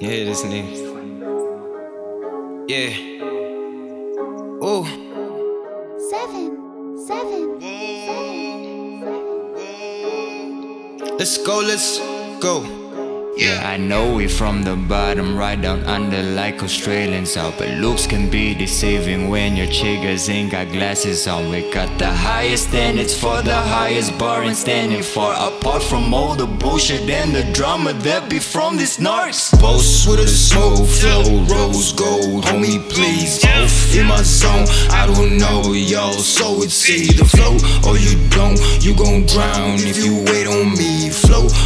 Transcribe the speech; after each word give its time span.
You 0.00 0.08
hear 0.08 0.24
this 0.26 0.42
nigga? 0.44 0.70
Yeah. 2.68 2.90
Ooh. 4.62 4.84
Seven, 5.98 6.96
seven, 7.04 7.60
seven. 7.60 8.38
Let's 11.18 11.38
go, 11.38 11.58
let's 11.58 11.98
go. 12.38 12.87
Yeah, 13.38 13.62
I 13.64 13.76
know 13.76 14.16
we 14.16 14.26
from 14.26 14.64
the 14.64 14.74
bottom, 14.74 15.36
right 15.36 15.62
down 15.62 15.84
under 15.84 16.20
like 16.34 16.60
Australians 16.60 17.36
out. 17.36 17.54
But 17.56 17.70
looks 17.78 18.04
can 18.04 18.28
be 18.28 18.52
deceiving 18.52 19.28
when 19.28 19.54
your 19.54 19.68
chiggers 19.68 20.28
ain't 20.28 20.50
got 20.50 20.72
glasses 20.72 21.28
on. 21.28 21.48
We 21.48 21.70
got 21.72 21.96
the 22.00 22.10
highest 22.10 22.70
standards 22.70 23.16
for 23.16 23.40
the 23.42 23.54
highest 23.54 24.18
bar 24.18 24.42
and 24.42 24.56
standing 24.56 25.04
for. 25.04 25.32
Apart 25.34 25.84
from 25.84 26.12
all 26.12 26.34
the 26.34 26.48
bullshit 26.48 27.08
and 27.08 27.32
the 27.32 27.44
drama 27.52 27.92
that 27.92 28.28
be 28.28 28.40
from 28.40 28.76
these 28.76 28.96
narcs. 28.96 29.52
Boast 29.60 30.08
with 30.08 30.18
a 30.18 30.26
smooth 30.26 30.90
flow, 30.98 31.22
rose 31.46 31.92
gold, 31.92 32.42
homie, 32.42 32.82
please. 32.90 33.38
Both 33.38 33.94
in 33.94 34.06
my 34.06 34.20
zone, 34.22 34.66
I 34.90 35.06
don't 35.06 35.38
know 35.38 35.74
y'all, 35.74 36.18
so 36.18 36.60
it's 36.64 36.90
either 36.90 37.24
flow 37.24 37.54
or 37.86 37.96
you 37.98 38.18
don't. 38.30 38.58
You 38.82 38.96
gon' 38.96 39.26
drown 39.26 39.78
if 39.78 40.02
you 40.04 40.24
wait 40.24 40.48
on 40.48 40.72
me. 40.76 41.07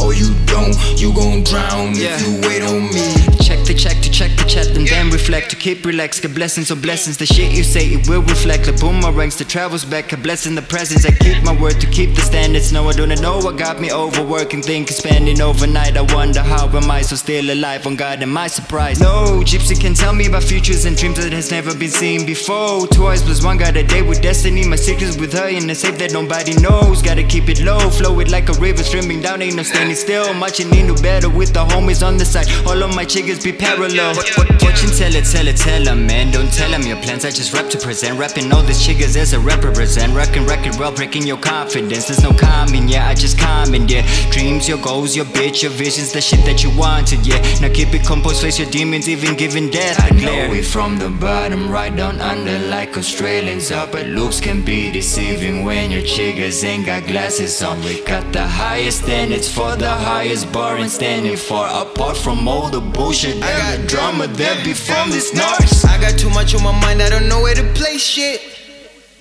Or 0.00 0.14
you 0.14 0.34
don't, 0.46 0.74
you 1.00 1.12
gon' 1.12 1.42
drown 1.42 1.64
drown 1.64 1.94
yeah. 1.94 2.16
if 2.16 2.26
you 2.26 2.32
wait 2.48 2.62
on 2.62 2.88
me. 2.92 3.14
Check 3.42 3.64
the 3.66 3.74
check 3.74 4.00
to 4.02 4.10
check 4.14 4.30
the 4.38 4.44
chat 4.44 4.68
and 4.76 4.86
then 4.86 5.10
reflect 5.10 5.50
to 5.50 5.56
keep 5.56 5.84
relaxed. 5.84 6.22
Get 6.22 6.34
blessings 6.34 6.70
on 6.70 6.80
blessings. 6.80 7.16
The 7.16 7.26
shit 7.26 7.50
you 7.52 7.64
say 7.64 7.86
it 7.86 8.08
will 8.08 8.22
reflect. 8.22 8.66
The 8.66 8.72
boomerangs 8.72 9.36
that 9.38 9.48
travels 9.48 9.84
back. 9.84 10.12
A 10.12 10.16
blessing 10.16 10.54
the 10.54 10.62
presence. 10.62 11.04
I 11.04 11.10
keep 11.10 11.42
my 11.42 11.54
word 11.60 11.80
to 11.80 11.88
keep 11.88 12.14
the 12.14 12.20
standards. 12.20 12.72
No, 12.72 12.88
I 12.88 12.92
don't 12.92 13.08
know 13.20 13.38
what 13.38 13.58
got 13.58 13.80
me 13.80 13.90
overworking. 13.92 14.62
Thinking, 14.62 14.94
spending 14.94 15.40
overnight. 15.40 15.96
I 15.96 16.02
wonder 16.14 16.42
how 16.42 16.68
am 16.68 16.90
I 16.90 17.02
so 17.02 17.16
still 17.16 17.50
alive 17.50 17.86
on 17.88 17.96
God? 17.96 18.22
Am 18.22 18.36
I 18.36 18.46
surprised? 18.46 19.00
No, 19.00 19.42
Gypsy 19.44 19.78
can 19.78 19.94
tell 19.94 20.14
me 20.14 20.26
about 20.26 20.44
futures 20.44 20.84
and 20.84 20.96
dreams 20.96 21.18
that 21.18 21.32
has 21.32 21.50
never 21.50 21.74
been 21.76 21.90
seen 21.90 22.24
before. 22.24 22.86
Eyes 23.10 23.22
plus 23.22 23.44
one 23.44 23.58
got 23.58 23.76
a 23.76 23.82
day 23.82 24.02
with 24.02 24.22
destiny. 24.22 24.66
My 24.66 24.76
secrets 24.76 25.16
with 25.16 25.32
her 25.32 25.48
in 25.48 25.68
a 25.68 25.74
safe 25.74 25.98
that 25.98 26.12
nobody 26.12 26.54
knows. 26.60 27.02
Gotta 27.02 27.24
keep 27.24 27.48
it 27.48 27.60
low, 27.62 27.90
flow 27.90 28.20
it 28.20 28.30
like 28.30 28.48
a 28.48 28.54
river 28.54 28.84
streaming 28.84 29.20
down. 29.20 29.42
Ain't 29.42 29.56
no 29.56 29.64
standing 29.64 29.96
still. 29.96 30.32
Marching 30.34 30.72
into 30.74 30.94
better 31.02 31.28
with 31.28 31.52
the 31.52 31.64
homies 31.64 32.06
on 32.06 32.16
the 32.16 32.24
side. 32.24 32.46
All 32.66 32.80
of 32.80 32.94
my 32.94 33.04
chiggers 33.04 33.42
be 33.42 33.52
parallel. 33.52 34.03
Watching 34.12 34.90
tell 34.90 35.14
it, 35.14 35.24
tell 35.24 35.46
it, 35.48 35.56
tell 35.56 35.82
them, 35.84 36.06
man. 36.06 36.30
Don't 36.30 36.52
tell 36.52 36.70
them 36.70 36.82
your 36.82 36.96
plans. 36.98 37.24
I 37.24 37.30
just 37.30 37.52
rap 37.52 37.70
to 37.70 37.78
present. 37.78 38.18
Rapping 38.18 38.52
all 38.52 38.62
these 38.62 38.86
chiggers 38.86 39.16
as 39.16 39.32
a 39.32 39.40
represent. 39.40 40.14
Rockin' 40.14 40.46
record 40.46 40.76
well, 40.78 40.92
breaking 40.92 41.26
your 41.26 41.38
confidence. 41.38 42.06
There's 42.06 42.22
no 42.22 42.32
calming, 42.32 42.88
yeah. 42.88 43.08
I 43.08 43.14
just 43.14 43.38
comment, 43.38 43.90
yeah. 43.90 44.04
Dreams, 44.30 44.68
your 44.68 44.78
goals, 44.78 45.16
your 45.16 45.24
bitch, 45.26 45.62
your 45.62 45.72
visions, 45.72 46.12
the 46.12 46.20
shit 46.20 46.44
that 46.44 46.62
you 46.62 46.70
wanted, 46.76 47.26
yeah. 47.26 47.40
Now 47.60 47.72
keep 47.72 47.94
it 47.94 48.04
composed, 48.04 48.42
face 48.42 48.58
your 48.58 48.70
demons, 48.70 49.08
even 49.08 49.36
giving 49.36 49.70
death. 49.70 49.96
I 50.00 50.10
know 50.10 50.50
we 50.50 50.62
from 50.62 50.98
the 50.98 51.08
bottom, 51.08 51.70
right 51.70 51.94
down 51.94 52.20
under 52.20 52.58
like 52.68 52.96
Australians 52.96 53.70
up. 53.70 53.92
But 53.92 54.06
looks 54.06 54.40
can 54.40 54.64
be 54.64 54.90
deceiving 54.90 55.64
when 55.64 55.90
your 55.90 56.02
chiggers 56.02 56.62
ain't 56.64 56.86
got 56.86 57.06
glasses 57.06 57.62
on. 57.62 57.82
We 57.84 58.02
got 58.04 58.32
the 58.32 58.46
highest 58.46 59.04
standards 59.04 59.48
for 59.52 59.76
the 59.76 59.90
highest 59.90 60.52
bar 60.52 60.76
and 60.76 60.90
standing 60.90 61.36
for 61.36 61.66
apart 61.66 62.16
from 62.16 62.46
all 62.48 62.68
the 62.68 62.80
bullshit 62.80 63.42
I 63.42 63.76
got 63.78 63.88
drama 63.94 64.26
that 64.26 64.64
be 64.64 64.74
from 64.74 65.08
this 65.10 65.30
narcs. 65.30 65.86
I 65.86 66.00
got 66.00 66.18
too 66.18 66.30
much 66.30 66.52
on 66.56 66.64
my 66.64 66.74
mind, 66.80 67.00
I 67.00 67.08
don't 67.08 67.28
know 67.28 67.40
where 67.40 67.54
to 67.54 67.62
play 67.74 67.96
shit. 67.96 68.42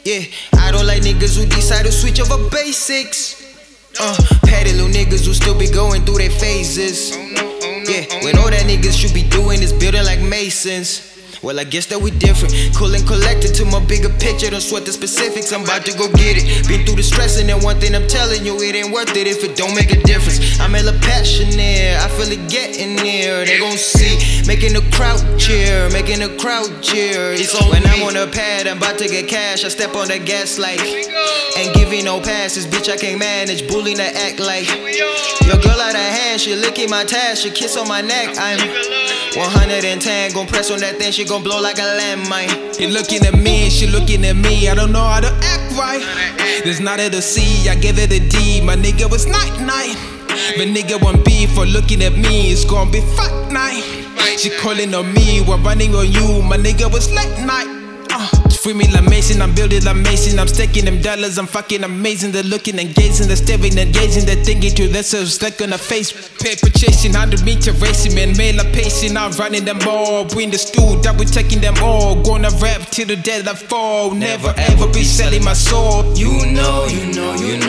Yeah, 0.04 0.26
I 0.58 0.72
don't 0.72 0.88
like 0.88 1.04
niggas 1.04 1.38
who 1.38 1.46
decide 1.46 1.86
to 1.86 1.92
switch 1.92 2.20
over 2.20 2.50
basics. 2.50 3.38
Uh, 4.00 4.18
petty 4.48 4.72
little 4.74 4.90
niggas 4.90 5.28
who 5.28 5.34
still 5.36 5.58
be 5.58 5.70
going 5.70 6.02
through 6.06 6.18
their 6.18 6.32
phases. 6.32 7.16
Yeah, 7.16 8.24
when 8.26 8.36
all 8.40 8.50
that 8.50 8.66
niggas 8.66 8.98
should 8.98 9.14
be 9.14 9.22
doing 9.30 9.62
is 9.62 9.72
building 9.72 10.06
like 10.06 10.22
masons. 10.22 11.13
Well, 11.44 11.60
I 11.60 11.66
guess 11.66 11.88
that 11.88 12.00
we 12.00 12.10
different. 12.24 12.56
Cool 12.74 12.96
and 12.96 13.06
collected 13.06 13.52
to 13.60 13.66
my 13.66 13.84
bigger 13.84 14.08
picture. 14.24 14.50
Don't 14.50 14.64
sweat 14.64 14.86
the 14.86 14.94
specifics, 14.94 15.52
I'm 15.52 15.68
about 15.68 15.84
to 15.84 15.92
go 15.92 16.08
get 16.16 16.40
it. 16.40 16.48
Been 16.72 16.88
through 16.88 16.96
the 16.96 17.04
stress, 17.04 17.38
and 17.38 17.50
then 17.50 17.62
one 17.62 17.84
thing 17.84 17.94
I'm 17.94 18.08
telling 18.08 18.46
you, 18.46 18.56
it 18.64 18.74
ain't 18.80 18.96
worth 18.96 19.12
it 19.12 19.28
if 19.28 19.44
it 19.44 19.58
don't 19.60 19.76
make 19.76 19.92
a 19.92 20.00
difference. 20.08 20.40
I'm 20.64 20.72
hella 20.72 20.96
passionate, 21.04 22.00
I 22.00 22.08
feel 22.16 22.32
it 22.32 22.48
getting 22.48 22.96
near. 22.96 23.44
They 23.44 23.60
gon' 23.60 23.76
see, 23.76 24.48
making 24.48 24.72
the 24.72 24.88
crowd 24.96 25.20
cheer, 25.38 25.92
making 25.92 26.24
the 26.24 26.32
crowd 26.40 26.72
cheer. 26.82 27.36
It's 27.36 27.52
on 27.60 27.68
when 27.76 27.84
I'm 27.92 28.08
on 28.08 28.16
a 28.16 28.32
pad, 28.32 28.66
I'm 28.66 28.78
about 28.78 28.98
to 29.04 29.12
get 29.12 29.28
cash. 29.28 29.66
I 29.66 29.68
step 29.68 30.00
on 30.00 30.08
the 30.08 30.24
gas 30.24 30.58
like, 30.58 30.80
ain't 30.80 31.76
giving 31.76 32.06
no 32.06 32.22
passes, 32.24 32.66
bitch. 32.66 32.88
I 32.88 32.96
can't 32.96 33.20
manage, 33.20 33.68
bullying 33.68 34.00
to 34.00 34.08
act 34.08 34.40
like. 34.40 34.72
Your 35.44 35.60
girl 35.60 35.76
out 35.76 35.92
of 35.92 36.08
hand, 36.08 36.40
she 36.40 36.56
licking 36.56 36.90
my 36.90 37.04
task, 37.04 37.44
she 37.44 37.52
kiss 37.52 37.76
on 37.76 37.90
my 37.90 38.00
neck. 38.00 38.32
I'm 38.40 38.64
110, 39.36 40.32
gon' 40.32 40.48
press 40.48 40.72
on 40.72 40.80
that 40.80 40.96
thing, 40.98 41.12
she 41.12 41.26
gon' 41.34 41.42
blow 41.42 41.60
like 41.60 41.80
a 41.80 41.98
landmine. 41.98 42.78
He 42.78 42.86
looking 42.86 43.26
at 43.26 43.34
me, 43.34 43.68
she 43.72 43.88
looking 43.88 44.24
at 44.24 44.36
me, 44.36 44.70
I 44.70 44.76
don't 44.76 44.92
know 44.92 45.02
how 45.02 45.20
to 45.20 45.32
act 45.42 45.74
right. 45.74 46.04
There's 46.64 46.80
not 46.80 47.00
a 47.00 47.22
see, 47.24 47.68
I 47.68 47.74
give 47.74 47.98
it 47.98 48.12
a 48.14 48.20
D, 48.20 48.62
my 48.62 48.76
nigga 48.76 49.10
was 49.10 49.26
night 49.26 49.60
night. 49.62 49.98
But 50.58 50.68
nigga 50.68 51.02
want 51.02 51.26
B 51.26 51.48
for 51.48 51.66
looking 51.66 52.04
at 52.04 52.14
me, 52.14 52.52
it's 52.52 52.66
gonna 52.66 52.92
be 52.92 53.02
fuck 53.18 53.52
night. 53.52 53.84
She 54.38 54.52
calling 54.52 54.94
on 54.94 55.12
me, 55.12 55.42
we're 55.42 55.58
running 55.58 55.96
on 55.96 56.12
you, 56.12 56.44
my 56.44 56.58
nigga 56.58 56.92
was 56.92 57.12
late 57.12 57.40
night. 57.44 57.83
Free 58.64 58.74
me 58.74 58.88
like 58.92 59.10
Mason, 59.10 59.42
I'm 59.42 59.54
building 59.54 59.84
like 59.84 59.98
Mason. 59.98 60.40
I'm 60.40 60.48
stacking 60.48 60.86
them 60.86 61.02
dollars, 61.02 61.38
I'm 61.38 61.48
fucking 61.48 61.84
amazing. 61.84 62.32
They're 62.32 62.44
looking 62.44 62.80
and 62.80 62.94
gazing, 62.96 63.28
they're 63.28 63.36
staring 63.36 63.78
and 63.78 63.94
gazing. 63.94 64.26
They're 64.26 64.44
thinking 64.44 64.74
to 64.76 64.88
themselves, 64.88 65.42
like 65.42 65.62
on 65.62 65.74
a 65.74 65.78
face. 65.78 66.12
Paper 66.40 66.70
chasing, 66.70 67.12
100 67.12 67.44
meter 67.44 67.74
racing, 67.74 68.16
man. 68.16 68.38
Mail 68.38 68.60
a 68.60 68.64
pacing, 68.72 69.18
I'm 69.18 69.32
running 69.34 69.66
them 69.66 69.80
all. 69.88 70.26
Bring 70.26 70.52
the 70.52 70.58
stool, 70.58 71.02
double 71.02 71.26
taking 71.26 71.60
them 71.60 71.76
all. 71.82 72.22
Gonna 72.24 72.52
rap 72.62 72.82
till 72.90 73.08
the 73.08 73.16
dead 73.16 73.48
I 73.48 73.54
fall. 73.54 74.12
Never 74.12 74.54
ever 74.58 74.88
be 74.88 75.04
selling 75.04 75.44
my 75.44 75.54
soul. 75.54 76.16
You 76.16 76.46
know, 76.54 76.86
you 76.88 77.14
know, 77.14 77.34
you 77.36 77.58
know. 77.58 77.63